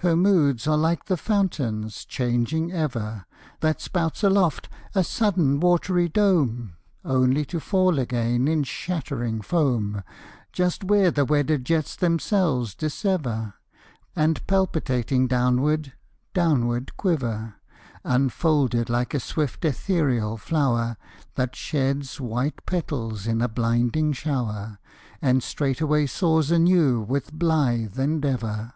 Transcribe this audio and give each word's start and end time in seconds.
Her 0.00 0.14
moods 0.14 0.66
are 0.66 0.76
like 0.76 1.06
the 1.06 1.16
fountain's, 1.16 2.04
changing 2.04 2.70
ever, 2.70 3.24
That 3.60 3.80
spouts 3.80 4.22
aloft 4.22 4.68
a 4.94 5.02
sudden, 5.02 5.58
watery 5.58 6.06
dome, 6.06 6.76
Only 7.02 7.46
to 7.46 7.60
fall 7.60 7.98
again 7.98 8.46
in 8.46 8.62
shattering 8.64 9.40
foam, 9.40 10.02
Just 10.52 10.84
where 10.84 11.10
the 11.10 11.24
wedded 11.24 11.64
jets 11.64 11.96
themselves 11.96 12.74
dissever, 12.74 13.54
And 14.14 14.46
palpitating 14.46 15.28
downward, 15.28 15.94
downward 16.34 16.94
quiver, 16.98 17.54
Unfolded 18.04 18.90
like 18.90 19.14
a 19.14 19.18
swift 19.18 19.64
ethereal 19.64 20.36
flower, 20.36 20.98
That 21.36 21.56
sheds 21.56 22.20
white 22.20 22.66
petals 22.66 23.26
in 23.26 23.40
a 23.40 23.48
blinding 23.48 24.12
shower, 24.12 24.78
And 25.22 25.42
straightway 25.42 26.04
soars 26.04 26.50
anew 26.50 27.00
with 27.00 27.32
blithe 27.32 27.98
endeavor. 27.98 28.74